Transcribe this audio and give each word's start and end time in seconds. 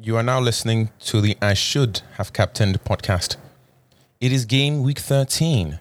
You 0.00 0.16
are 0.16 0.24
now 0.24 0.40
listening 0.40 0.90
to 1.04 1.20
the 1.20 1.36
I 1.40 1.54
Should 1.54 2.00
Have 2.16 2.32
Captained 2.32 2.82
podcast. 2.82 3.36
It 4.20 4.32
is 4.32 4.44
game 4.44 4.82
week 4.82 4.98
13, 4.98 5.78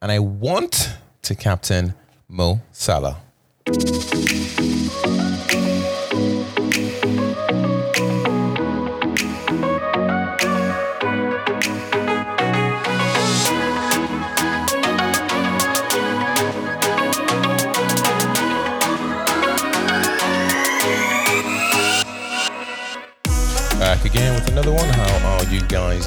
and 0.00 0.10
I 0.10 0.20
want 0.20 0.96
to 1.20 1.34
captain 1.34 1.92
Mo 2.30 2.62
Salah. 2.72 3.20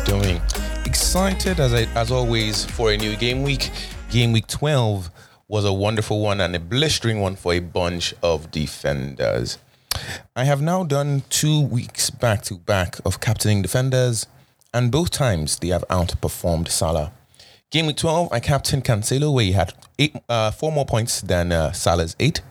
Doing? 0.05 0.39
Excited 0.85 1.59
as 1.59 1.73
I, 1.73 1.83
as 1.95 2.11
always 2.11 2.63
for 2.63 2.91
a 2.91 2.97
new 2.97 3.15
game 3.15 3.43
week. 3.43 3.71
Game 4.11 4.31
week 4.31 4.47
12 4.47 5.09
was 5.47 5.65
a 5.65 5.73
wonderful 5.73 6.21
one 6.21 6.39
and 6.39 6.55
a 6.55 6.59
blistering 6.59 7.19
one 7.19 7.35
for 7.35 7.53
a 7.53 7.59
bunch 7.59 8.13
of 8.21 8.51
defenders. 8.51 9.57
I 10.35 10.43
have 10.43 10.61
now 10.61 10.83
done 10.83 11.23
two 11.29 11.59
weeks 11.59 12.09
back 12.09 12.43
to 12.43 12.55
back 12.55 12.97
of 13.03 13.19
captaining 13.19 13.63
defenders, 13.63 14.27
and 14.73 14.91
both 14.91 15.09
times 15.09 15.57
they 15.57 15.69
have 15.69 15.83
outperformed 15.89 16.67
Salah. 16.69 17.11
Game 17.71 17.87
week 17.87 17.97
12, 17.97 18.31
I 18.31 18.39
captained 18.39 18.85
Cancelo, 18.85 19.33
where 19.33 19.45
he 19.45 19.51
had 19.53 19.73
eight, 19.97 20.15
uh, 20.29 20.51
four 20.51 20.71
more 20.71 20.85
points 20.85 21.21
than 21.21 21.51
uh, 21.51 21.71
Salah's 21.71 22.15
eight. 22.19 22.41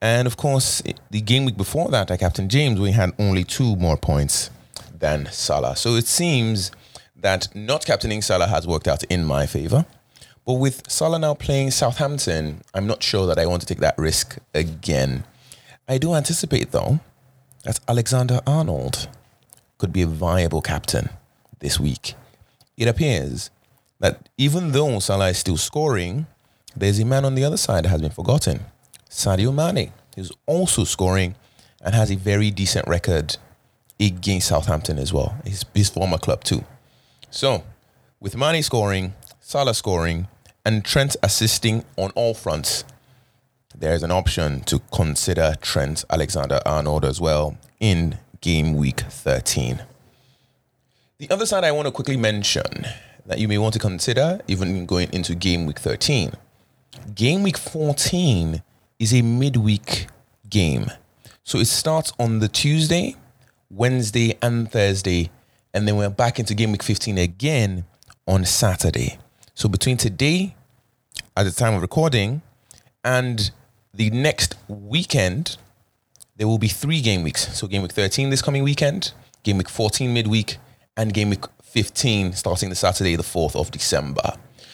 And 0.00 0.26
of 0.26 0.38
course, 0.38 0.82
the 1.10 1.20
game 1.20 1.44
week 1.44 1.58
before 1.58 1.90
that, 1.90 2.10
I 2.10 2.16
captained 2.16 2.50
James, 2.50 2.80
where 2.80 2.90
he 2.90 2.96
had 2.96 3.12
only 3.18 3.44
two 3.44 3.76
more 3.76 3.98
points 3.98 4.50
than 5.00 5.26
Salah. 5.32 5.76
So 5.76 5.96
it 5.96 6.06
seems 6.06 6.70
that 7.16 7.54
not 7.54 7.84
captaining 7.84 8.22
Salah 8.22 8.46
has 8.46 8.66
worked 8.66 8.88
out 8.88 9.02
in 9.04 9.24
my 9.24 9.46
favor. 9.46 9.84
But 10.46 10.54
with 10.54 10.90
Salah 10.90 11.18
now 11.18 11.34
playing 11.34 11.70
Southampton, 11.72 12.62
I'm 12.72 12.86
not 12.86 13.02
sure 13.02 13.26
that 13.26 13.38
I 13.38 13.46
want 13.46 13.60
to 13.62 13.66
take 13.66 13.80
that 13.80 13.98
risk 13.98 14.38
again. 14.54 15.24
I 15.88 15.98
do 15.98 16.14
anticipate, 16.14 16.70
though, 16.70 17.00
that 17.64 17.80
Alexander 17.88 18.40
Arnold 18.46 19.08
could 19.78 19.92
be 19.92 20.02
a 20.02 20.06
viable 20.06 20.62
captain 20.62 21.10
this 21.58 21.78
week. 21.78 22.14
It 22.76 22.88
appears 22.88 23.50
that 23.98 24.28
even 24.38 24.72
though 24.72 24.98
Salah 24.98 25.28
is 25.28 25.38
still 25.38 25.56
scoring, 25.56 26.26
there's 26.74 26.98
a 26.98 27.04
man 27.04 27.24
on 27.24 27.34
the 27.34 27.44
other 27.44 27.56
side 27.56 27.84
that 27.84 27.90
has 27.90 28.00
been 28.00 28.10
forgotten. 28.10 28.60
Sadio 29.10 29.52
Mane 29.52 29.92
is 30.16 30.32
also 30.46 30.84
scoring 30.84 31.34
and 31.82 31.94
has 31.94 32.10
a 32.10 32.16
very 32.16 32.50
decent 32.50 32.86
record 32.86 33.36
against 34.00 34.48
Southampton 34.48 34.98
as 34.98 35.12
well, 35.12 35.36
his, 35.44 35.64
his 35.74 35.90
former 35.90 36.18
club 36.18 36.42
too. 36.42 36.64
So, 37.30 37.64
with 38.18 38.36
Mane 38.36 38.62
scoring, 38.62 39.14
Salah 39.40 39.74
scoring, 39.74 40.28
and 40.64 40.84
Trent 40.84 41.16
assisting 41.22 41.84
on 41.96 42.10
all 42.12 42.34
fronts, 42.34 42.84
there's 43.76 44.02
an 44.02 44.10
option 44.10 44.60
to 44.62 44.80
consider 44.92 45.54
Trent 45.60 46.04
Alexander 46.10 46.60
Arnold 46.66 47.04
as 47.04 47.20
well 47.20 47.56
in 47.78 48.18
game 48.40 48.74
week 48.74 49.00
13. 49.00 49.82
The 51.18 51.30
other 51.30 51.46
side 51.46 51.64
I 51.64 51.72
want 51.72 51.86
to 51.86 51.92
quickly 51.92 52.16
mention 52.16 52.86
that 53.26 53.38
you 53.38 53.46
may 53.46 53.58
want 53.58 53.74
to 53.74 53.78
consider 53.78 54.40
even 54.48 54.86
going 54.86 55.12
into 55.12 55.34
game 55.34 55.66
week 55.66 55.78
13. 55.78 56.32
Game 57.14 57.42
week 57.42 57.58
14 57.58 58.62
is 58.98 59.14
a 59.14 59.22
midweek 59.22 60.06
game. 60.48 60.90
So 61.44 61.58
it 61.58 61.66
starts 61.66 62.12
on 62.18 62.38
the 62.40 62.48
Tuesday, 62.48 63.16
Wednesday, 63.70 64.36
and 64.42 64.70
Thursday, 64.70 65.30
and 65.72 65.86
then 65.86 65.96
we're 65.96 66.10
back 66.10 66.38
into 66.38 66.54
game 66.54 66.72
week 66.72 66.82
15 66.82 67.18
again 67.18 67.84
on 68.26 68.44
Saturday. 68.44 69.18
So 69.54 69.68
between 69.68 69.96
today, 69.96 70.56
at 71.36 71.44
the 71.44 71.52
time 71.52 71.74
of 71.74 71.82
recording, 71.82 72.42
and 73.04 73.50
the 73.94 74.10
next 74.10 74.56
weekend, 74.68 75.56
there 76.36 76.48
will 76.48 76.58
be 76.58 76.68
three 76.68 77.00
game 77.00 77.22
weeks. 77.22 77.56
So 77.56 77.66
game 77.66 77.82
week 77.82 77.92
13 77.92 78.30
this 78.30 78.42
coming 78.42 78.62
weekend, 78.62 79.12
game 79.42 79.58
week 79.58 79.68
14 79.68 80.12
midweek, 80.12 80.58
and 80.96 81.14
game 81.14 81.30
week 81.30 81.44
15 81.62 82.32
starting 82.32 82.68
the 82.68 82.74
Saturday, 82.74 83.14
the 83.14 83.22
4th 83.22 83.54
of 83.54 83.70
December. 83.70 84.32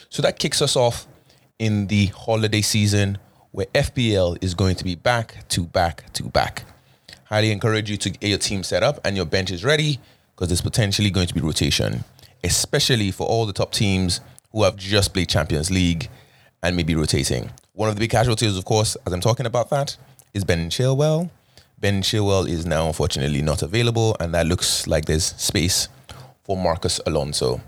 So 0.09 0.21
that 0.21 0.39
kicks 0.39 0.61
us 0.61 0.75
off 0.75 1.07
in 1.59 1.87
the 1.87 2.07
holiday 2.07 2.61
season 2.61 3.17
where 3.51 3.67
FPL 3.67 4.37
is 4.41 4.53
going 4.53 4.75
to 4.75 4.83
be 4.83 4.95
back 4.95 5.47
to 5.49 5.65
back 5.65 6.11
to 6.13 6.23
back. 6.23 6.63
Highly 7.29 7.51
encourage 7.51 7.89
you 7.89 7.97
to 7.97 8.09
get 8.09 8.29
your 8.29 8.37
team 8.37 8.63
set 8.63 8.83
up 8.83 8.99
and 9.03 9.17
your 9.17 9.25
bench 9.25 9.51
is 9.51 9.65
ready 9.65 9.99
because 10.33 10.47
there's 10.47 10.61
potentially 10.61 11.09
going 11.09 11.27
to 11.27 11.33
be 11.33 11.41
rotation, 11.41 12.05
especially 12.43 13.11
for 13.11 13.27
all 13.27 13.45
the 13.45 13.51
top 13.51 13.73
teams 13.73 14.21
who 14.53 14.63
have 14.63 14.77
just 14.77 15.13
played 15.13 15.27
Champions 15.27 15.69
League 15.69 16.09
and 16.63 16.75
maybe 16.77 16.95
rotating. 16.95 17.51
One 17.73 17.89
of 17.89 17.95
the 17.95 17.99
big 17.99 18.11
casualties, 18.11 18.57
of 18.57 18.63
course, 18.63 18.95
as 19.05 19.11
I'm 19.11 19.19
talking 19.19 19.45
about 19.45 19.69
that, 19.71 19.97
is 20.33 20.45
Ben 20.45 20.69
Chilwell. 20.69 21.29
Ben 21.77 22.01
Chilwell 22.01 22.47
is 22.47 22.65
now 22.65 22.87
unfortunately 22.87 23.41
not 23.41 23.61
available, 23.61 24.15
and 24.21 24.33
that 24.33 24.47
looks 24.47 24.87
like 24.87 25.05
there's 25.05 25.25
space 25.25 25.89
for 26.43 26.55
Marcos 26.55 27.01
Alonso. 27.05 27.61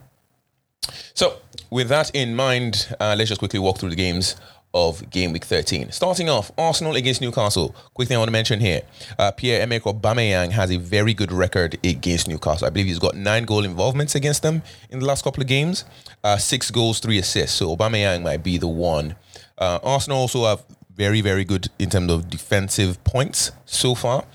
So, 1.14 1.38
with 1.70 1.90
that 1.90 2.16
in 2.16 2.36
mind, 2.36 2.96
uh, 3.00 3.14
let's 3.18 3.30
just 3.30 3.40
quickly 3.40 3.60
walk 3.60 3.78
through 3.78 3.90
the 3.90 3.96
games 3.96 4.36
of 4.74 5.10
game 5.10 5.32
week 5.34 5.46
13. 5.46 5.92
Starting 5.92 6.30
off, 6.30 6.52
Arsenal 6.58 6.96
against 6.96 7.22
Newcastle. 7.22 7.76
Quick 7.94 8.08
thing 8.08 8.18
I 8.18 8.20
want 8.20 8.28
to 8.28 8.34
mention 8.34 8.60
here. 8.60 8.82
Uh, 9.18 9.32
Pierre-Emerick 9.32 9.84
Aubameyang 9.84 10.52
has 10.52 10.72
a 10.72 10.78
very 10.78 11.14
good 11.14 11.32
record 11.32 11.78
against 11.84 12.28
Newcastle. 12.28 12.68
I 12.68 12.70
believe 12.70 12.86
he's 12.88 13.00
got 13.00 13.16
nine 13.16 13.46
goal 13.46 13.64
involvements 13.66 14.16
against 14.16 14.44
them 14.44 14.62
in 14.90 15.00
the 15.00 15.06
last 15.06 15.24
couple 15.24 15.42
of 15.42 15.48
games. 15.48 15.86
Uh, 16.24 16.38
six 16.38 16.70
goals, 16.70 17.00
three 17.00 17.18
assists. 17.18 17.58
So 17.58 17.76
Aubameyang 17.76 18.22
might 18.24 18.44
be 18.44 18.58
the 18.58 18.68
one. 18.68 19.16
Uh, 19.58 19.80
Arsenal 19.84 20.20
also 20.20 20.46
have 20.46 20.64
very, 20.96 21.22
very 21.22 21.46
good 21.46 21.70
in 21.80 21.90
terms 21.90 22.12
of 22.12 22.30
defensive 22.30 23.04
points 23.04 23.52
so 23.66 23.96
far, 23.96 24.26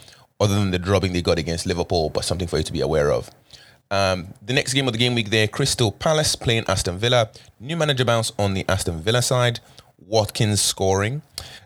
other 0.41 0.55
than 0.55 0.71
the 0.71 0.79
drubbing 0.79 1.13
they 1.13 1.23
got 1.23 1.39
against 1.39 1.67
Liverpool, 1.67 2.11
but 2.11 2.25
something 2.25 2.49
for 2.49 2.57
you 2.57 2.65
to 2.65 2.73
be 2.73 2.81
aware 2.81 3.13
of. 3.13 3.31
Um, 3.91 4.35
the 4.43 4.53
next 4.55 4.73
game 4.73 4.89
of 4.89 4.93
the 4.93 4.99
game 4.99 5.15
week 5.15 5.31
there, 5.31 5.47
Crystal 5.47 5.93
Palace 5.93 6.35
playing 6.35 6.65
Aston 6.67 6.99
Villa. 6.99 7.31
New 7.61 7.77
manager 7.77 8.05
bounce 8.05 8.33
on 8.39 8.55
the 8.55 8.65
Aston 8.69 9.01
Villa 9.01 9.23
side. 9.23 9.61
Watkins 10.07 10.61
scoring. 10.63 11.23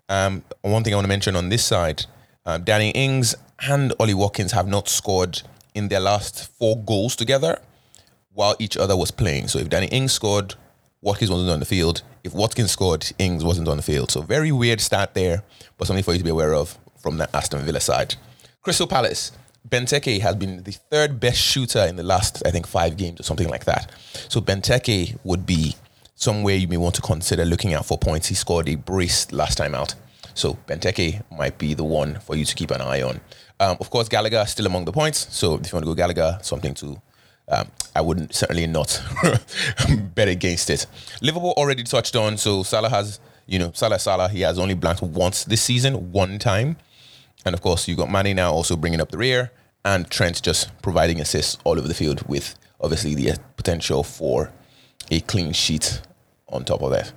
Um, 0.09 0.43
one 0.62 0.84
thing 0.84 0.94
I 0.94 0.97
want 0.97 1.04
to 1.04 1.09
mention 1.09 1.37
on 1.37 1.49
this 1.49 1.65
side, 1.65 2.06
um, 2.47 2.65
Danny 2.65 2.91
Ings 2.91 3.34
and 3.60 3.93
Ollie 3.99 4.15
Watkins 4.15 4.53
have 4.53 4.69
not 4.69 4.88
scored 4.88 5.43
in 5.75 5.88
their 5.88 6.00
last 6.00 6.50
four 6.59 6.76
goals 6.82 7.16
together 7.16 7.60
while 8.32 8.56
each 8.59 8.76
other 8.76 8.97
was 8.97 9.10
playing. 9.10 9.49
So 9.49 9.59
if 9.59 9.69
Danny 9.69 9.87
Ings 9.88 10.12
scored, 10.12 10.54
Watkins 11.00 11.31
wasn't 11.31 11.50
on 11.50 11.60
the 11.60 11.66
field. 11.66 12.03
If 12.25 12.34
Watkins 12.34 12.71
scored, 12.71 13.10
Ings 13.19 13.44
wasn't 13.44 13.69
on 13.69 13.76
the 13.76 13.82
field. 13.82 14.10
So 14.10 14.22
very 14.22 14.53
weird 14.53 14.81
stat 14.81 15.15
there, 15.15 15.43
but 15.76 15.87
something 15.87 16.05
for 16.05 16.12
you 16.12 16.19
to 16.19 16.25
be 16.25 16.31
aware 16.31 16.55
of 16.55 16.78
from 17.00 17.19
the 17.19 17.34
Aston 17.37 17.62
Villa 17.62 17.81
side. 17.81 18.16
Crystal 18.62 18.87
Palace. 18.87 19.32
Benteke 19.69 20.20
has 20.20 20.34
been 20.37 20.62
the 20.62 20.72
third 20.72 21.20
best 21.20 21.38
shooter 21.38 21.84
in 21.84 21.97
the 21.97 22.03
last, 22.03 22.43
I 22.47 22.50
think, 22.50 22.66
five 22.66 22.97
games 22.97 23.20
or 23.20 23.22
something 23.22 23.49
like 23.49 23.65
that. 23.66 23.91
So 24.28 24.41
Benteke 24.41 25.19
would 25.25 25.44
be 25.44 25.75
somewhere 26.19 26.56
you 26.56 26.67
may 26.67 26.77
want 26.77 26.97
to 26.97 27.01
consider 27.01 27.45
looking 27.45 27.75
out 27.75 27.87
for 27.87 27.97
points. 27.97 28.27
He 28.27 28.34
scored 28.34 28.69
a 28.69 28.75
brace 28.75 29.31
last 29.31 29.56
time 29.56 29.75
out. 29.75 29.95
So 30.34 30.59
Benteke 30.67 31.23
might 31.31 31.59
be 31.59 31.75
the 31.75 31.84
one 31.84 32.19
for 32.19 32.34
you 32.34 32.45
to 32.45 32.55
keep 32.56 32.73
an 32.73 32.81
eye 32.81 33.03
on. 33.03 33.21
Um, 33.61 33.77
of 33.81 33.89
course, 33.89 34.09
Gallagher 34.09 34.45
still 34.47 34.67
among 34.67 34.84
the 34.84 34.93
points. 34.93 35.33
So 35.34 35.55
if 35.55 35.71
you 35.71 35.77
want 35.77 35.84
to 35.84 35.91
go 35.91 35.95
Gallagher, 35.95 36.39
something 36.43 36.75
to, 36.75 37.01
um, 37.49 37.69
I 37.95 38.01
wouldn't 38.01 38.34
certainly 38.34 38.67
not 38.67 39.01
bet 40.15 40.27
against 40.27 40.71
it. 40.71 40.87
Liverpool 41.23 41.55
already 41.56 41.84
touched 41.84 42.17
on. 42.17 42.37
So 42.37 42.65
Salah 42.65 42.91
has, 42.91 43.21
you 43.47 43.61
know, 43.61 43.71
Salah 43.73 44.00
Salah, 44.00 44.29
he 44.29 44.41
has 44.41 44.59
only 44.59 44.75
blanked 44.75 45.03
once 45.03 45.45
this 45.45 45.62
season, 45.62 46.11
one 46.11 46.41
time. 46.41 46.77
And 47.47 47.55
of 47.55 47.61
course, 47.62 47.87
you've 47.87 47.99
got 47.99 48.11
Mane 48.11 48.35
now 48.35 48.53
also 48.53 48.75
bringing 48.77 49.00
up 49.00 49.12
the 49.12 49.19
rear 49.19 49.53
and 49.85 50.11
Trent 50.11 50.43
just 50.43 50.71
providing 50.83 51.20
assists 51.20 51.59
all 51.62 51.79
over 51.79 51.87
the 51.87 51.94
field 51.94 52.23
with 52.29 52.56
obviously 52.81 53.15
the 53.15 53.38
potential 53.56 54.03
for 54.03 54.53
a 55.12 55.20
clean 55.20 55.53
sheet 55.53 56.00
on 56.49 56.65
top 56.65 56.83
of 56.83 56.91
that. 56.91 57.12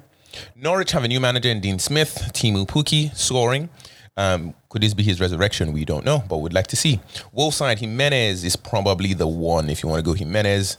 Norwich 0.55 0.91
have 0.91 1.03
a 1.03 1.07
new 1.07 1.19
manager 1.19 1.49
in 1.49 1.59
Dean 1.59 1.79
Smith, 1.79 2.31
Teemu 2.33 2.65
Pukki 2.67 3.15
scoring. 3.15 3.69
Um, 4.17 4.53
could 4.69 4.81
this 4.81 4.93
be 4.93 5.03
his 5.03 5.19
resurrection? 5.19 5.73
We 5.73 5.85
don't 5.85 6.05
know, 6.05 6.23
but 6.27 6.37
we'd 6.37 6.53
like 6.53 6.67
to 6.67 6.75
see. 6.75 6.99
Wolves 7.31 7.57
side, 7.57 7.79
Jimenez 7.79 8.43
is 8.43 8.55
probably 8.55 9.13
the 9.13 9.27
one. 9.27 9.69
If 9.69 9.83
you 9.83 9.89
want 9.89 9.99
to 9.99 10.05
go 10.05 10.13
Jimenez, 10.13 10.77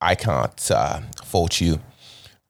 I 0.00 0.14
can't 0.14 0.70
uh, 0.70 1.00
fault 1.24 1.60
you. 1.60 1.80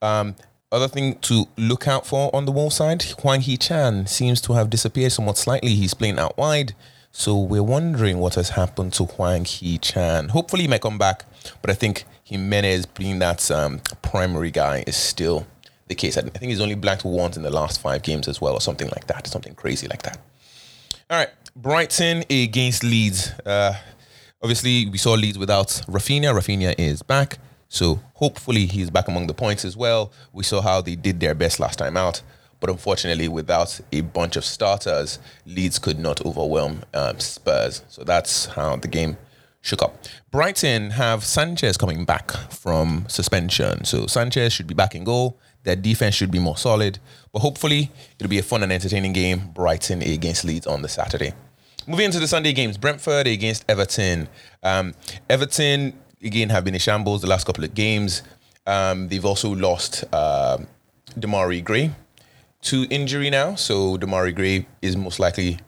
Um, 0.01 0.35
other 0.71 0.87
thing 0.87 1.15
to 1.19 1.47
look 1.57 1.87
out 1.87 2.05
for 2.05 2.33
on 2.33 2.45
the 2.45 2.51
Wolves 2.51 2.75
side, 2.75 3.03
Hwang 3.21 3.41
Hee 3.41 3.57
Chan 3.57 4.07
seems 4.07 4.39
to 4.41 4.53
have 4.53 4.69
disappeared 4.69 5.11
somewhat 5.11 5.37
slightly. 5.37 5.75
He's 5.75 5.93
playing 5.93 6.19
out 6.19 6.37
wide. 6.37 6.75
So 7.11 7.37
we're 7.37 7.63
wondering 7.63 8.19
what 8.19 8.35
has 8.35 8.51
happened 8.51 8.93
to 8.93 9.05
Hwang 9.05 9.45
Hee 9.45 9.79
Chan. 9.79 10.29
Hopefully 10.29 10.63
he 10.63 10.67
might 10.67 10.81
come 10.81 10.99
back, 10.99 11.25
but 11.61 11.71
I 11.71 11.73
think 11.73 12.05
Jimenez 12.29 12.85
being 12.85 13.19
that 13.19 13.49
um, 13.51 13.81
primary 14.01 14.51
guy 14.51 14.83
is 14.87 14.95
still 14.95 15.45
the 15.87 15.95
case. 15.95 16.17
I 16.17 16.21
think 16.21 16.49
he's 16.49 16.61
only 16.61 16.75
blanked 16.75 17.03
once 17.03 17.35
in 17.37 17.43
the 17.43 17.49
last 17.49 17.81
five 17.81 18.03
games 18.03 18.27
as 18.27 18.39
well, 18.39 18.53
or 18.53 18.61
something 18.61 18.87
like 18.89 19.07
that, 19.07 19.27
something 19.27 19.55
crazy 19.55 19.87
like 19.87 20.03
that. 20.03 20.19
All 21.09 21.17
right, 21.17 21.29
Brighton 21.55 22.23
against 22.29 22.83
Leeds. 22.83 23.31
Uh, 23.45 23.73
Obviously, 24.41 24.87
we 24.89 24.97
saw 24.97 25.13
Leeds 25.15 25.37
without 25.37 25.67
Rafinha. 25.87 26.33
Rafinha 26.33 26.73
is 26.77 27.01
back. 27.01 27.39
So 27.67 27.99
hopefully 28.13 28.65
he's 28.67 28.89
back 28.89 29.09
among 29.09 29.27
the 29.27 29.33
points 29.33 29.65
as 29.65 29.75
well. 29.75 30.13
We 30.31 30.43
saw 30.43 30.61
how 30.61 30.81
they 30.81 30.95
did 30.95 31.19
their 31.19 31.35
best 31.35 31.59
last 31.59 31.77
time 31.77 31.97
out. 31.97 32.21
But 32.61 32.69
unfortunately, 32.69 33.27
without 33.27 33.79
a 33.91 34.01
bunch 34.01 34.37
of 34.37 34.45
starters, 34.45 35.19
Leeds 35.45 35.77
could 35.77 35.99
not 35.99 36.25
overwhelm 36.25 36.83
um, 36.93 37.19
Spurs. 37.19 37.83
So 37.89 38.03
that's 38.05 38.45
how 38.45 38.77
the 38.77 38.87
game 38.87 39.17
shook 39.61 39.81
up. 39.81 40.05
Brighton 40.31 40.91
have 40.91 41.23
Sanchez 41.23 41.77
coming 41.77 42.05
back 42.05 42.31
from 42.51 43.05
suspension. 43.07 43.85
So 43.85 44.07
Sanchez 44.07 44.53
should 44.53 44.67
be 44.67 44.73
back 44.73 44.95
in 44.95 45.03
goal. 45.03 45.37
Their 45.63 45.75
defense 45.75 46.15
should 46.15 46.31
be 46.31 46.39
more 46.39 46.57
solid. 46.57 46.99
But 47.33 47.39
hopefully, 47.39 47.91
it'll 48.17 48.29
be 48.29 48.39
a 48.39 48.43
fun 48.43 48.63
and 48.63 48.71
entertaining 48.71 49.13
game. 49.13 49.51
Brighton 49.53 50.01
against 50.01 50.45
Leeds 50.45 50.65
on 50.65 50.81
the 50.81 50.87
Saturday. 50.87 51.33
Moving 51.87 52.05
into 52.05 52.19
the 52.19 52.27
Sunday 52.27 52.53
games, 52.53 52.77
Brentford 52.77 53.27
against 53.27 53.65
Everton. 53.67 54.29
Um, 54.63 54.93
Everton, 55.29 55.99
again, 56.23 56.49
have 56.49 56.63
been 56.63 56.75
in 56.75 56.79
shambles 56.79 57.21
the 57.21 57.27
last 57.27 57.45
couple 57.45 57.63
of 57.63 57.73
games. 57.73 58.21
Um, 58.67 59.07
they've 59.07 59.25
also 59.25 59.55
lost 59.55 60.03
uh, 60.13 60.59
Demarai 61.17 61.63
Gray 61.63 61.91
to 62.61 62.85
injury 62.89 63.29
now. 63.29 63.55
So 63.55 63.97
Demarai 63.97 64.35
Gray 64.35 64.67
is 64.81 64.95
most 64.95 65.19
likely 65.19 65.59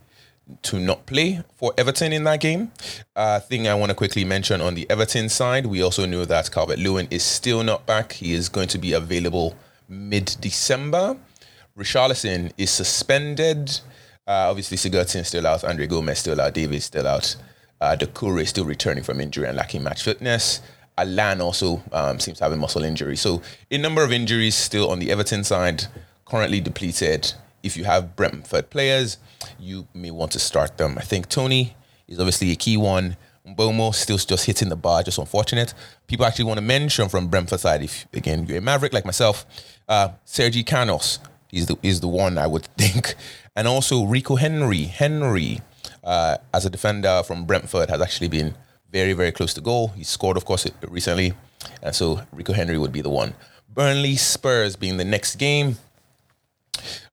to 0.64 0.80
not 0.80 1.06
play 1.06 1.42
for 1.56 1.74
Everton 1.78 2.14
in 2.14 2.24
that 2.26 2.40
game. 2.40 2.72
Uh, 3.16 3.40
thing 3.40 3.68
I 3.68 3.76
want 3.76 3.90
to 3.90 3.96
quickly 3.96 4.26
mention 4.26 4.62
on 4.62 4.76
the 4.76 4.90
Everton 4.90 5.30
side, 5.30 5.66
we 5.66 5.82
also 5.82 6.06
know 6.06 6.26
that 6.26 6.52
Calvert 6.52 6.80
Lewin 6.80 7.08
is 7.10 7.24
still 7.24 7.64
not 7.64 7.86
back. 7.86 8.14
He 8.14 8.34
is 8.34 8.50
going 8.50 8.68
to 8.70 8.78
be 8.78 8.94
available 8.94 9.56
mid 9.88 10.36
December. 10.40 11.18
Richarlison 11.78 12.52
is 12.58 12.70
suspended. 12.70 13.70
Uh, 14.28 14.48
obviously, 14.50 14.78
Sigurdsson 14.78 15.26
still 15.26 15.48
out, 15.48 15.64
Andre 15.64 15.88
Gomes 15.88 16.20
still 16.20 16.40
out, 16.40 16.54
David 16.54 16.82
still 16.84 17.08
out. 17.08 17.36
Uh, 17.80 17.98
is 18.00 18.50
still 18.50 18.66
returning 18.66 19.04
from 19.04 19.20
injury 19.20 19.48
and 19.48 19.58
lacking 19.58 19.82
match 19.82 20.04
fitness. 20.04 20.62
Allan 20.98 21.42
also 21.42 21.82
um, 21.92 22.20
seems 22.20 22.38
to 22.38 22.44
have 22.44 22.54
a 22.54 22.56
muscle 22.56 22.84
injury. 22.84 23.16
So, 23.18 23.42
a 23.72 23.78
number 23.78 24.04
of 24.04 24.12
injuries 24.12 24.54
still 24.54 24.90
on 24.92 25.00
the 25.00 25.12
Everton 25.12 25.44
side, 25.44 25.86
currently 26.26 26.62
depleted. 26.62 27.34
If 27.64 27.78
you 27.78 27.84
have 27.84 28.16
Brentford 28.16 28.70
players, 28.70 29.18
you 29.60 29.88
may 29.94 30.12
want 30.12 30.32
to 30.34 30.40
start 30.40 30.78
them. 30.78 30.98
I 30.98 31.02
think 31.02 31.30
Toney 31.30 31.76
is 32.08 32.20
obviously 32.20 32.52
a 32.52 32.56
key 32.56 32.78
one. 32.78 33.18
Mbeumo 33.48 33.94
still 33.94 34.18
just 34.18 34.46
hitting 34.46 34.70
the 34.70 34.76
bar, 34.76 35.04
just 35.04 35.18
unfortunate. 35.18 35.74
People 36.08 36.26
actually 36.26 36.46
want 36.46 36.60
to 36.60 36.62
mention 36.62 37.10
from 37.10 37.28
Brentford 37.28 37.60
side, 37.60 37.84
if 37.84 38.06
again 38.14 38.46
you're 38.46 38.60
a 38.60 38.62
Maverick 38.62 38.94
like 38.94 39.06
myself, 39.06 39.46
uh, 39.90 40.10
Sergi 40.26 40.64
Canos 40.64 41.20
is 41.52 41.66
the 41.66 41.76
is 41.82 42.02
the 42.02 42.08
one 42.08 42.38
I 42.38 42.48
would 42.48 42.66
think, 42.78 43.16
and 43.56 43.68
also 43.68 44.06
Rico 44.06 44.36
Henry. 44.36 44.84
Henry, 44.84 45.62
uh, 46.04 46.38
as 46.54 46.66
a 46.66 46.70
defender 46.70 47.24
from 47.26 47.46
Brentford, 47.46 47.90
has 47.90 48.00
actually 48.00 48.28
been 48.28 48.56
very 48.92 49.14
very 49.14 49.32
close 49.32 49.54
to 49.56 49.62
goal. 49.62 49.88
He 49.90 50.04
scored, 50.04 50.38
of 50.38 50.46
course, 50.46 50.68
recently, 50.88 51.34
and 51.82 51.96
so 51.96 52.22
Rico 52.32 52.54
Henry 52.54 52.78
would 52.78 52.92
be 52.92 53.02
the 53.02 53.10
one. 53.10 53.34
Burnley 53.74 54.18
Spurs 54.18 54.76
being 54.76 54.98
the 54.98 55.06
next 55.06 55.36
game. 55.38 55.78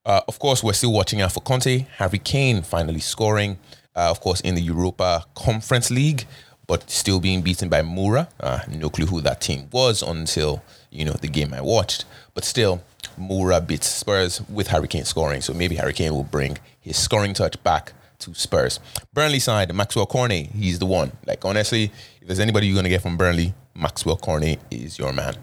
Uh, 0.05 0.21
of 0.29 0.39
course, 0.39 0.63
we're 0.63 0.73
still 0.73 0.93
watching 0.93 1.21
out 1.21 1.33
for 1.33 1.41
Conte. 1.41 1.87
Harry 1.97 2.19
Kane 2.19 2.63
finally 2.63 3.01
scoring, 3.01 3.59
uh, 3.97 4.11
of 4.11 4.21
course, 4.21 4.41
in 4.41 4.55
the 4.55 4.63
Europa 4.63 5.25
Conference 5.35 5.91
League, 5.91 6.27
but 6.67 6.91
still 6.91 7.21
being 7.21 7.43
beaten 7.43 7.69
by 7.69 7.83
Mura. 7.83 8.29
Uh, 8.41 8.61
no 8.69 8.91
clue 8.91 9.07
who 9.07 9.21
that 9.21 9.41
team 9.41 9.69
was 9.73 10.03
until 10.03 10.63
you 10.91 11.05
know 11.05 11.13
the 11.13 11.29
game 11.29 11.53
I 11.55 11.61
watched. 11.61 12.05
But 12.35 12.45
still, 12.45 12.83
Mura 13.17 13.61
beats 13.61 13.87
Spurs 13.87 14.41
with 14.49 14.69
Harry 14.69 14.89
Kane 14.89 15.05
scoring. 15.05 15.41
So 15.41 15.53
maybe 15.53 15.77
Harry 15.77 15.93
Kane 15.93 16.15
will 16.15 16.25
bring 16.25 16.59
his 16.81 16.97
scoring 16.97 17.35
touch 17.35 17.63
back 17.63 17.93
to 18.21 18.35
Spurs. 18.35 18.81
Burnley 19.13 19.39
side, 19.39 19.75
Maxwell 19.75 20.07
Cornet, 20.07 20.47
he's 20.51 20.79
the 20.79 20.87
one. 20.87 21.13
Like 21.27 21.45
honestly, 21.45 21.91
if 22.21 22.27
there's 22.27 22.41
anybody 22.41 22.67
you're 22.67 22.77
gonna 22.77 22.89
get 22.89 23.03
from 23.03 23.17
Burnley, 23.17 23.55
Maxwell 23.75 24.17
Cornet 24.17 24.59
is 24.71 24.99
your 24.99 25.13
man. 25.13 25.35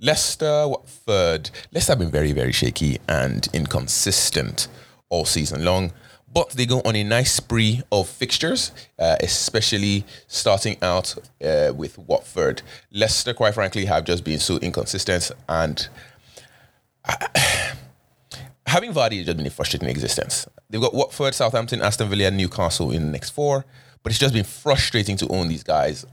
Leicester, 0.00 0.68
Watford. 0.68 1.50
Leicester 1.72 1.92
have 1.92 1.98
been 1.98 2.10
very, 2.10 2.32
very 2.32 2.52
shaky 2.52 2.98
and 3.08 3.48
inconsistent 3.52 4.68
all 5.08 5.24
season 5.24 5.64
long. 5.64 5.92
But 6.32 6.50
they 6.50 6.66
go 6.66 6.80
on 6.84 6.94
a 6.94 7.02
nice 7.02 7.32
spree 7.32 7.82
of 7.90 8.08
fixtures, 8.08 8.70
uh, 8.98 9.16
especially 9.20 10.04
starting 10.28 10.76
out 10.82 11.16
uh, 11.42 11.72
with 11.74 11.98
Watford. 11.98 12.62
Leicester, 12.92 13.34
quite 13.34 13.54
frankly, 13.54 13.86
have 13.86 14.04
just 14.04 14.24
been 14.24 14.38
so 14.38 14.58
inconsistent, 14.58 15.32
and 15.48 15.88
having 18.66 18.92
Vardy 18.92 19.16
has 19.16 19.26
just 19.26 19.38
been 19.38 19.46
a 19.46 19.50
frustrating 19.50 19.88
existence. 19.88 20.46
They've 20.68 20.80
got 20.80 20.92
Watford, 20.94 21.34
Southampton, 21.34 21.80
Aston 21.80 22.10
Villa, 22.10 22.30
Newcastle 22.30 22.92
in 22.92 23.06
the 23.06 23.10
next 23.10 23.30
four, 23.30 23.64
but 24.02 24.12
it's 24.12 24.20
just 24.20 24.34
been 24.34 24.44
frustrating 24.44 25.16
to 25.16 25.28
own 25.28 25.48
these 25.48 25.64
guys 25.64 26.04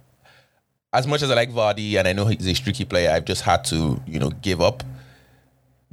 as 0.96 1.06
much 1.06 1.22
as 1.22 1.30
I 1.30 1.36
like 1.36 1.52
Vardy 1.52 1.96
and 1.96 2.08
I 2.08 2.14
know 2.14 2.26
he's 2.26 2.48
a 2.48 2.54
streaky 2.54 2.86
player, 2.86 3.12
I've 3.12 3.26
just 3.26 3.42
had 3.42 3.66
to, 3.66 4.02
you 4.08 4.18
know, 4.18 4.30
give 4.30 4.62
up. 4.62 4.84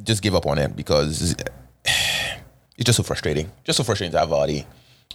Just 0.02 0.22
give 0.22 0.34
up 0.34 0.46
on 0.46 0.58
him 0.58 0.72
because 0.72 1.32
it's 1.84 2.84
just 2.84 2.96
so 2.96 3.02
frustrating. 3.02 3.50
Just 3.64 3.78
so 3.78 3.84
frustrating 3.84 4.12
to 4.12 4.20
have 4.20 4.28
Vardy, 4.28 4.64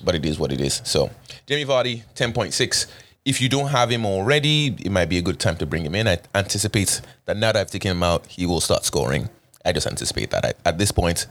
but 0.03 0.13
it 0.13 0.25
is 0.25 0.37
what 0.37 0.51
it 0.51 0.59
is. 0.59 0.81
So, 0.83 1.09
Jamie 1.45 1.65
Vardy, 1.65 2.03
10.6. 2.15 2.87
If 3.23 3.41
you 3.41 3.49
don't 3.49 3.67
have 3.69 3.89
him 3.89 4.05
already, 4.05 4.67
it 4.67 4.91
might 4.91 5.09
be 5.09 5.17
a 5.17 5.21
good 5.21 5.39
time 5.39 5.57
to 5.57 5.65
bring 5.65 5.85
him 5.85 5.95
in. 5.95 6.07
I 6.07 6.19
anticipate 6.35 7.01
that 7.25 7.37
now 7.37 7.53
that 7.53 7.59
I've 7.59 7.71
taken 7.71 7.91
him 7.91 8.03
out, 8.03 8.25
he 8.27 8.45
will 8.45 8.61
start 8.61 8.83
scoring. 8.85 9.29
I 9.65 9.71
just 9.71 9.87
anticipate 9.87 10.31
that. 10.31 10.45
I, 10.45 10.53
at 10.65 10.77
this 10.77 10.91
point, 10.91 11.27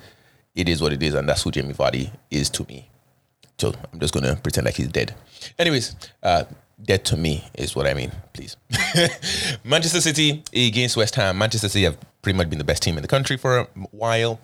it 0.55 0.69
is 0.69 0.81
what 0.81 0.93
it 0.93 1.03
is, 1.03 1.15
and 1.15 1.29
that's 1.29 1.43
who 1.43 1.51
Jamie 1.51 1.75
Vardy 1.75 2.11
is 2.31 2.51
to 2.51 2.65
me. 2.65 2.89
So 3.59 3.73
I'm 3.93 4.01
just 4.01 4.13
gonna 4.13 4.37
pretend 4.37 4.67
like 4.67 4.77
he's 4.77 4.89
dead. 4.89 5.15
Anyways, 5.59 5.97
uh, 6.23 6.45
dead 6.83 7.05
to 7.07 7.17
me 7.17 7.45
is 7.55 7.75
what 7.75 7.87
I 7.87 7.95
mean, 7.95 8.13
please. 8.33 8.57
Manchester 9.65 10.01
City 10.01 10.43
against 10.55 10.97
West 10.97 11.15
Ham. 11.15 11.39
Manchester 11.39 11.69
City 11.69 11.85
have 11.85 11.99
pretty 12.23 12.37
much 12.37 12.51
been 12.51 12.59
the 12.59 12.65
best 12.65 12.83
team 12.83 12.97
in 12.97 13.03
the 13.03 13.09
country 13.09 13.37
for 13.37 13.59
a 13.59 13.65
while. 13.91 14.41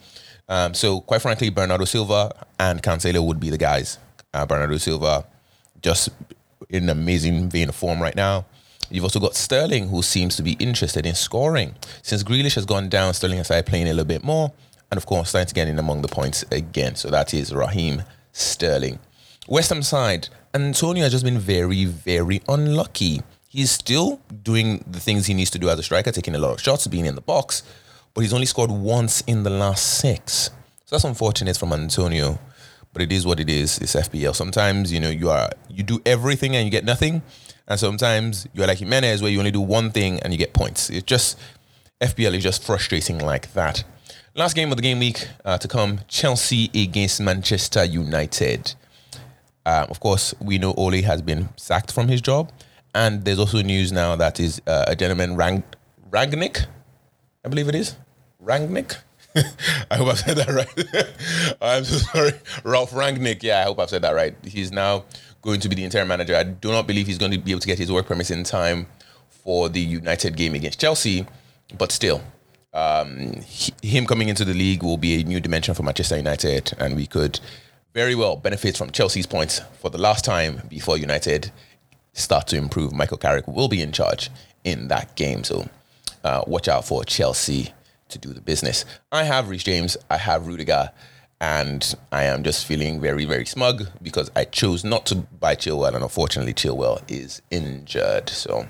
Um, 0.49 0.75
so, 0.75 1.01
quite 1.01 1.23
frankly, 1.23 1.51
Bernardo 1.51 1.85
Silva 1.85 2.33
and 2.59 2.83
Cancelo 2.83 3.25
would 3.27 3.41
be 3.41 3.51
the 3.51 3.59
guys. 3.59 3.99
Uh, 4.35 4.47
Bernardo 4.47 4.77
Silva 4.79 5.27
just 5.83 6.09
in 6.71 6.85
an 6.85 6.91
amazing 6.91 7.49
vein 7.49 7.69
of 7.69 7.75
form 7.75 8.01
right 8.01 8.17
now. 8.17 8.47
You've 8.91 9.05
also 9.05 9.21
got 9.21 9.35
Sterling, 9.35 9.89
who 9.89 10.03
seems 10.03 10.37
to 10.37 10.43
be 10.43 10.53
interested 10.53 11.07
in 11.07 11.15
scoring. 11.15 11.75
Since 12.03 12.23
Grealish 12.23 12.55
has 12.57 12.67
gone 12.67 12.89
down, 12.89 13.15
Sterling 13.15 13.39
has 13.39 13.47
started 13.47 13.67
playing 13.67 13.87
a 13.87 13.91
little 13.91 14.05
bit 14.05 14.23
more. 14.23 14.53
And 14.91 14.99
of 14.99 15.07
course, 15.07 15.31
starting 15.31 15.49
to 15.49 15.55
get 15.55 15.69
in 15.69 15.79
among 15.79 16.03
the 16.03 16.09
points 16.09 16.45
again. 16.51 16.97
So 16.97 17.09
that 17.11 17.33
is 17.33 17.55
Raheem 17.55 18.03
Sterling. 18.33 18.99
West 19.49 19.71
Ham 19.71 19.83
side, 19.83 20.29
Antonio 20.55 21.03
has 21.05 21.13
just 21.13 21.25
been 21.25 21.39
very, 21.39 21.87
very 21.87 22.43
unlucky. 22.47 23.23
He's 23.49 23.71
still 23.71 24.21
doing 24.43 24.85
the 24.87 25.01
things 25.01 25.25
he 25.25 25.33
needs 25.33 25.49
to 25.51 25.59
do 25.59 25.71
as 25.71 25.79
a 25.79 25.83
striker, 25.83 26.13
taking 26.13 26.35
a 26.35 26.39
lot 26.39 26.53
of 26.53 26.61
shots, 26.61 26.87
being 26.87 27.07
in 27.07 27.15
the 27.15 27.23
box, 27.23 27.63
but 28.13 28.21
he's 28.21 28.35
only 28.35 28.45
scored 28.45 28.71
once 28.71 29.23
in 29.23 29.45
the 29.45 29.51
last 29.51 29.99
six. 29.99 30.51
So 30.85 30.97
that's 30.97 31.05
unfortunate 31.05 31.57
from 31.57 31.73
Antonio, 31.73 32.39
but 32.93 33.01
it 33.01 33.11
is 33.13 33.25
what 33.25 33.41
it 33.41 33.49
is. 33.49 33.79
It's 33.79 33.95
FPL. 33.95 34.35
Sometimes 34.35 34.93
you 34.93 35.01
know 35.01 35.09
you 35.09 35.31
are 35.31 35.51
you 35.71 35.83
do 35.83 36.03
everything 36.05 36.55
and 36.55 36.67
you 36.67 36.71
get 36.71 36.85
nothing, 36.85 37.23
and 37.67 37.81
sometimes 37.81 38.47
you're 38.53 38.67
like 38.67 38.79
Jimenez 38.79 39.23
where 39.23 39.31
you 39.31 39.39
only 39.39 39.53
do 39.53 39.61
one 39.63 39.91
thing 39.91 40.21
and 40.21 40.35
you 40.35 40.39
get 40.39 40.53
points. 40.53 40.91
It's 40.91 41.07
just 41.07 41.39
FPL 42.03 42.35
is 42.35 42.43
just 42.43 42.63
frustrating 42.63 43.19
like 43.19 43.55
that. 43.55 43.85
Last 44.35 44.55
game 44.55 44.71
of 44.71 44.77
the 44.77 44.83
game 44.83 44.99
week 44.99 45.29
uh, 45.47 45.57
to 45.57 45.67
come: 45.67 46.01
Chelsea 46.09 46.71
against 46.75 47.23
Manchester 47.23 47.85
United. 47.85 48.75
Um, 49.65 49.87
of 49.91 50.01
course, 50.01 50.35
we 50.41 50.59
know 50.59 50.75
Ole 50.75 51.03
has 51.03 51.23
been 51.23 51.49
sacked 51.57 51.93
from 51.93 52.09
his 52.09 52.21
job, 52.21 52.51
and 52.95 53.25
there's 53.25 53.39
also 53.39 53.63
news 53.63 53.93
now 53.93 54.17
that 54.17 54.41
is 54.41 54.61
uh, 54.67 54.85
a 54.89 54.97
gentleman 54.97 55.37
Rang 55.37 55.63
Rangnick, 56.11 56.67
I 57.45 57.49
believe 57.49 57.69
it 57.69 57.75
is 57.75 57.97
Rangnick. 58.43 58.99
I 59.91 59.97
hope 59.97 60.09
I've 60.09 60.19
said 60.19 60.37
that 60.37 60.49
right. 60.49 61.57
I'm 61.63 61.85
so 61.85 61.97
sorry, 61.99 62.33
Ralph 62.65 62.91
Rangnick. 62.91 63.43
Yeah, 63.43 63.61
I 63.61 63.63
hope 63.65 63.79
I've 63.79 63.89
said 63.89 64.03
that 64.03 64.15
right. 64.15 64.35
He's 64.45 64.73
now 64.73 65.05
going 65.41 65.61
to 65.61 65.69
be 65.69 65.75
the 65.75 65.85
interim 65.85 66.09
manager. 66.09 66.37
I 66.37 66.43
do 66.43 66.71
not 66.71 66.87
believe 66.87 67.07
he's 67.07 67.19
going 67.19 67.33
to 67.33 67.39
be 67.39 67.53
able 67.53 67.61
to 67.61 67.67
get 67.67 67.79
his 67.79 67.91
work 67.91 68.07
permit 68.07 68.31
in 68.31 68.45
time 68.45 68.87
for 69.29 69.69
the 69.69 69.81
United 69.81 70.37
game 70.37 70.55
against 70.55 70.81
Chelsea, 70.81 71.27
but 71.79 71.91
still, 71.93 72.23
um, 72.75 73.41
he, 73.43 73.73
him 73.83 74.07
coming 74.07 74.29
into 74.29 74.45
the 74.45 74.55
league 74.55 74.83
will 74.83 74.97
be 74.97 75.21
a 75.21 75.25
new 75.25 75.41
dimension 75.41 75.75
for 75.75 75.83
Manchester 75.83 76.17
United, 76.17 76.73
and 76.79 76.95
we 76.95 77.07
could 77.07 77.41
very 77.95 78.15
well 78.15 78.37
benefits 78.37 78.79
from 78.79 78.91
Chelsea's 78.91 79.27
points 79.27 79.61
for 79.81 79.91
the 79.91 79.99
last 79.99 80.25
time 80.25 80.63
before 80.69 80.97
United 80.97 81.53
start 82.13 82.47
to 82.49 82.57
improve. 82.57 82.93
Michael 82.93 83.19
Carrick 83.19 83.47
will 83.47 83.69
be 83.69 83.83
in 83.83 83.93
charge 83.93 84.31
in 84.65 84.89
that 84.89 85.15
game. 85.17 85.45
So 85.45 85.69
uh, 86.25 86.45
watch 86.47 86.69
out 86.69 86.85
for 86.85 87.05
Chelsea 87.05 87.73
to 88.09 88.19
do 88.19 88.33
the 88.33 88.41
business. 88.41 88.85
I 89.11 89.25
have 89.25 89.49
Reece 89.49 89.65
James, 89.65 89.97
I 90.11 90.19
have 90.19 90.47
Rudiger, 90.47 90.91
and 91.41 91.95
I 92.13 92.25
am 92.25 92.45
just 92.45 92.67
feeling 92.67 93.01
very, 93.01 93.25
very 93.25 93.47
smug 93.47 93.89
because 94.01 94.31
I 94.37 94.45
chose 94.45 94.85
not 94.85 95.07
to 95.07 95.17
buy 95.17 95.57
Chilwell, 95.57 95.95
and 95.95 96.03
unfortunately, 96.03 96.55
Chilwell 96.55 97.03
is 97.09 97.43
injured. 97.51 98.29
So 98.29 98.69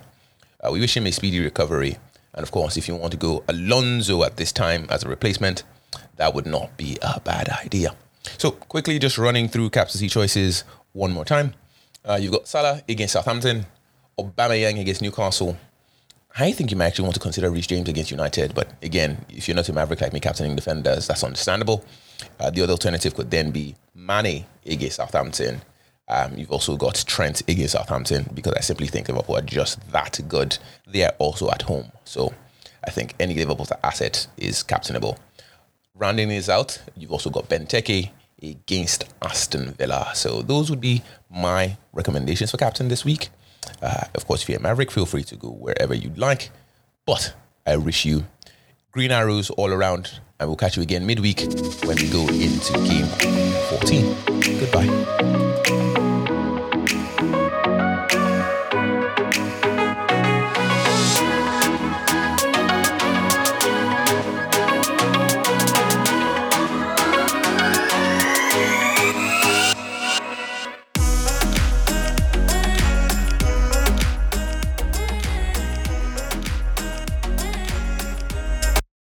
uh, 0.60 0.70
we 0.72 0.80
wish 0.80 0.96
him 0.96 1.06
a 1.06 1.12
speedy 1.12 1.40
recovery. 1.40 1.98
And 2.34 2.42
of 2.42 2.50
course, 2.50 2.78
if 2.78 2.88
you 2.88 2.96
want 2.96 3.12
to 3.12 3.18
go 3.18 3.44
Alonso 3.46 4.22
at 4.22 4.38
this 4.38 4.52
time 4.52 4.86
as 4.88 5.04
a 5.04 5.08
replacement, 5.08 5.64
that 6.16 6.34
would 6.34 6.46
not 6.46 6.76
be 6.78 6.96
a 7.02 7.20
bad 7.20 7.50
idea. 7.50 7.94
So 8.38 8.52
quickly, 8.52 8.98
just 8.98 9.18
running 9.18 9.48
through 9.48 9.70
captaincy 9.70 10.08
choices 10.08 10.64
one 10.92 11.12
more 11.12 11.24
time. 11.24 11.54
Uh, 12.04 12.18
you've 12.20 12.32
got 12.32 12.48
Salah 12.48 12.82
against 12.88 13.12
Southampton, 13.12 13.66
Aubameyang 14.18 14.80
against 14.80 15.02
Newcastle. 15.02 15.56
I 16.38 16.52
think 16.52 16.70
you 16.70 16.76
might 16.76 16.86
actually 16.86 17.04
want 17.04 17.14
to 17.14 17.20
consider 17.20 17.50
Reece 17.50 17.66
James 17.66 17.88
against 17.88 18.10
United, 18.10 18.54
but 18.54 18.72
again, 18.82 19.24
if 19.28 19.46
you're 19.46 19.54
not 19.54 19.68
a 19.68 19.72
Maverick 19.72 20.00
like 20.00 20.14
me, 20.14 20.20
captaining 20.20 20.56
defenders, 20.56 21.06
that's 21.06 21.22
understandable. 21.22 21.84
Uh, 22.40 22.50
the 22.50 22.62
other 22.62 22.72
alternative 22.72 23.14
could 23.14 23.30
then 23.30 23.50
be 23.50 23.74
Mane 23.94 24.46
against 24.64 24.96
Southampton. 24.96 25.60
Um, 26.08 26.36
you've 26.36 26.50
also 26.50 26.76
got 26.76 27.04
Trent 27.06 27.42
against 27.48 27.72
Southampton 27.72 28.28
because 28.34 28.54
I 28.54 28.60
simply 28.60 28.86
think 28.86 29.08
Liverpool 29.08 29.36
are 29.36 29.42
just 29.42 29.78
that 29.92 30.20
good. 30.26 30.56
They 30.86 31.04
are 31.04 31.14
also 31.18 31.50
at 31.50 31.62
home, 31.62 31.92
so 32.04 32.32
I 32.84 32.90
think 32.90 33.14
any 33.20 33.34
Liverpool 33.34 33.68
asset 33.84 34.26
is 34.38 34.62
captainable. 34.62 35.18
Rounding 36.02 36.32
is 36.32 36.48
out, 36.48 36.82
you've 36.96 37.12
also 37.12 37.30
got 37.30 37.48
Benteke 37.48 38.10
against 38.42 39.04
Aston 39.22 39.70
Villa. 39.74 40.10
So 40.14 40.42
those 40.42 40.68
would 40.68 40.80
be 40.80 41.00
my 41.30 41.76
recommendations 41.92 42.50
for 42.50 42.56
captain 42.56 42.88
this 42.88 43.04
week. 43.04 43.28
Uh, 43.80 44.06
of 44.16 44.26
course, 44.26 44.42
if 44.42 44.48
you're 44.48 44.58
a 44.58 44.60
Maverick, 44.60 44.90
feel 44.90 45.06
free 45.06 45.22
to 45.22 45.36
go 45.36 45.50
wherever 45.50 45.94
you'd 45.94 46.18
like. 46.18 46.50
But 47.06 47.36
I 47.64 47.76
wish 47.76 48.04
you 48.04 48.24
green 48.90 49.12
arrows 49.12 49.50
all 49.50 49.70
around, 49.72 50.18
and 50.40 50.48
we'll 50.48 50.56
catch 50.56 50.76
you 50.76 50.82
again 50.82 51.06
midweek 51.06 51.38
when 51.84 51.96
we 51.96 52.10
go 52.10 52.26
into 52.26 52.72
game 52.82 53.06
14. 53.70 54.16
Goodbye. 54.58 56.11